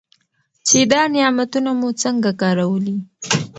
چې 0.67 0.77
دا 0.91 1.01
نعمتونه 1.15 1.71
مو 1.79 1.89
څنګه 2.03 2.29
کارولي. 2.41 2.97